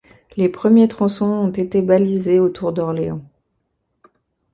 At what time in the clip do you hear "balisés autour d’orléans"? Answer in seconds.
1.83-3.21